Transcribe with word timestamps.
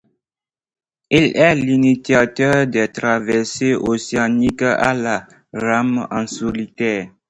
Il 1.11 1.25
est 1.37 1.53
l'initiateur 1.53 2.65
des 2.65 2.87
traversées 2.91 3.75
océaniques 3.75 4.63
à 4.63 4.95
la 4.95 5.27
rame 5.53 6.07
en 6.09 6.25
solitaire. 6.25 7.11